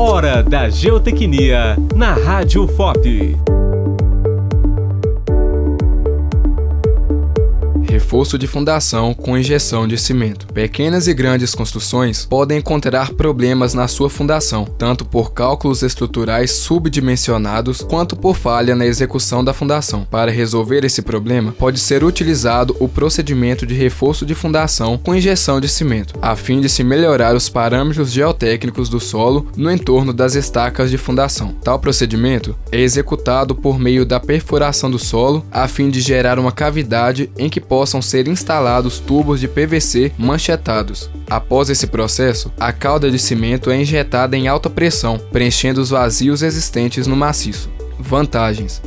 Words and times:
Hora 0.00 0.44
da 0.44 0.68
Geotecnia 0.68 1.76
na 1.96 2.14
Rádio 2.14 2.68
FOP. 2.68 3.36
Reforço 7.98 8.38
de 8.38 8.46
fundação 8.46 9.12
com 9.12 9.36
injeção 9.36 9.88
de 9.88 9.98
cimento. 9.98 10.46
Pequenas 10.46 11.08
e 11.08 11.14
grandes 11.14 11.52
construções 11.52 12.24
podem 12.24 12.58
encontrar 12.58 13.12
problemas 13.12 13.74
na 13.74 13.88
sua 13.88 14.08
fundação, 14.08 14.64
tanto 14.64 15.04
por 15.04 15.32
cálculos 15.32 15.82
estruturais 15.82 16.52
subdimensionados 16.52 17.82
quanto 17.82 18.14
por 18.14 18.36
falha 18.36 18.76
na 18.76 18.86
execução 18.86 19.42
da 19.42 19.52
fundação. 19.52 20.06
Para 20.08 20.30
resolver 20.30 20.84
esse 20.84 21.02
problema, 21.02 21.50
pode 21.50 21.80
ser 21.80 22.04
utilizado 22.04 22.76
o 22.78 22.88
procedimento 22.88 23.66
de 23.66 23.74
reforço 23.74 24.24
de 24.24 24.34
fundação 24.34 24.96
com 24.96 25.12
injeção 25.12 25.60
de 25.60 25.68
cimento, 25.68 26.14
a 26.22 26.36
fim 26.36 26.60
de 26.60 26.68
se 26.68 26.84
melhorar 26.84 27.34
os 27.34 27.48
parâmetros 27.48 28.12
geotécnicos 28.12 28.88
do 28.88 29.00
solo 29.00 29.48
no 29.56 29.72
entorno 29.72 30.12
das 30.12 30.36
estacas 30.36 30.88
de 30.88 30.96
fundação. 30.96 31.52
Tal 31.64 31.80
procedimento 31.80 32.56
é 32.70 32.80
executado 32.80 33.56
por 33.56 33.76
meio 33.76 34.06
da 34.06 34.20
perfuração 34.20 34.88
do 34.88 35.00
solo, 35.00 35.44
a 35.50 35.66
fim 35.66 35.90
de 35.90 36.00
gerar 36.00 36.38
uma 36.38 36.52
cavidade 36.52 37.28
em 37.36 37.48
que 37.48 37.60
possam 37.60 37.87
possam 37.88 38.02
ser 38.02 38.28
instalados 38.28 38.98
tubos 38.98 39.40
de 39.40 39.48
PVC 39.48 40.12
manchetados. 40.18 41.08
Após 41.26 41.70
esse 41.70 41.86
processo, 41.86 42.52
a 42.60 42.70
calda 42.70 43.10
de 43.10 43.18
cimento 43.18 43.70
é 43.70 43.80
injetada 43.80 44.36
em 44.36 44.46
alta 44.46 44.68
pressão, 44.68 45.18
preenchendo 45.32 45.80
os 45.80 45.88
vazios 45.88 46.42
existentes 46.42 47.06
no 47.06 47.16
maciço. 47.16 47.70
Vantagens: 47.98 48.82